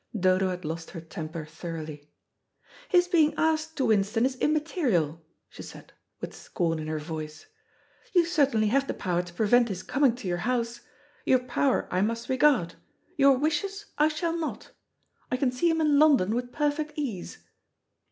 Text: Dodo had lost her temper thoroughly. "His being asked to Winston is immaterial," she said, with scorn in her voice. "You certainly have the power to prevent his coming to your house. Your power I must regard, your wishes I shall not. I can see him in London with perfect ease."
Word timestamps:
Dodo 0.19 0.49
had 0.49 0.65
lost 0.65 0.89
her 0.89 0.99
temper 1.01 1.45
thoroughly. 1.45 2.09
"His 2.89 3.07
being 3.07 3.35
asked 3.37 3.77
to 3.77 3.85
Winston 3.85 4.25
is 4.25 4.35
immaterial," 4.37 5.21
she 5.47 5.61
said, 5.61 5.93
with 6.19 6.35
scorn 6.35 6.79
in 6.79 6.87
her 6.87 6.97
voice. 6.97 7.45
"You 8.15 8.25
certainly 8.25 8.69
have 8.69 8.87
the 8.87 8.95
power 8.95 9.21
to 9.21 9.33
prevent 9.35 9.69
his 9.69 9.83
coming 9.83 10.15
to 10.15 10.27
your 10.27 10.37
house. 10.49 10.81
Your 11.23 11.37
power 11.37 11.87
I 11.91 12.01
must 12.01 12.29
regard, 12.29 12.73
your 13.15 13.37
wishes 13.37 13.85
I 13.99 14.07
shall 14.07 14.35
not. 14.35 14.71
I 15.31 15.37
can 15.37 15.51
see 15.51 15.69
him 15.69 15.79
in 15.79 15.99
London 15.99 16.33
with 16.33 16.51
perfect 16.51 16.93
ease." 16.95 17.37